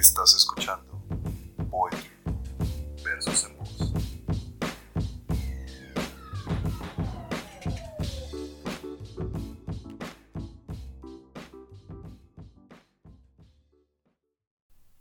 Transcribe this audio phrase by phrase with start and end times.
[0.00, 1.04] Estás escuchando
[1.68, 2.08] Poetry
[3.04, 3.92] Versos en Voz.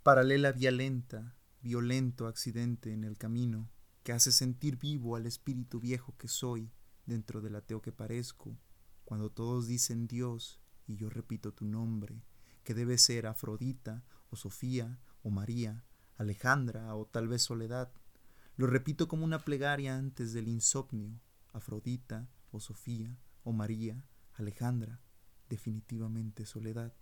[0.03, 3.71] Paralela vía lenta, violento accidente en el camino,
[4.03, 6.73] que hace sentir vivo al espíritu viejo que soy
[7.05, 8.59] dentro del ateo que parezco,
[9.05, 12.21] cuando todos dicen Dios y yo repito tu nombre,
[12.69, 15.83] que debe ser Afrodita o Sofía o María,
[16.17, 17.91] Alejandra o tal vez Soledad.
[18.57, 21.19] Lo repito como una plegaria antes del insomnio,
[21.51, 24.05] Afrodita o Sofía o María,
[24.35, 25.01] Alejandra,
[25.49, 26.93] definitivamente Soledad.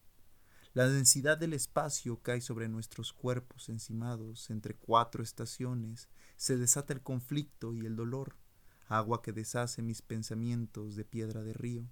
[0.73, 6.07] La densidad del espacio cae sobre nuestros cuerpos encimados entre cuatro estaciones,
[6.37, 8.37] se desata el conflicto y el dolor,
[8.87, 11.89] agua que deshace mis pensamientos de piedra de río.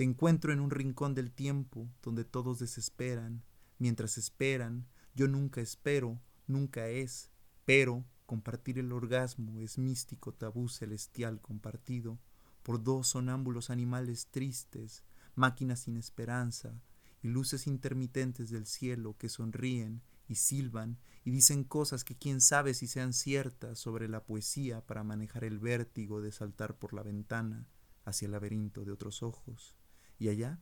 [0.00, 3.44] Te encuentro en un rincón del tiempo donde todos desesperan,
[3.78, 7.30] mientras esperan, yo nunca espero, nunca es,
[7.66, 12.18] pero compartir el orgasmo es místico tabú celestial compartido
[12.62, 16.80] por dos sonámbulos animales tristes, máquinas sin esperanza,
[17.22, 22.72] y luces intermitentes del cielo que sonríen y silban y dicen cosas que quién sabe
[22.72, 27.66] si sean ciertas sobre la poesía para manejar el vértigo de saltar por la ventana
[28.06, 29.76] hacia el laberinto de otros ojos.
[30.20, 30.60] Y allá,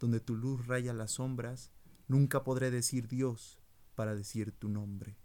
[0.00, 1.70] donde tu luz raya las sombras,
[2.08, 3.60] nunca podré decir Dios
[3.94, 5.16] para decir tu nombre.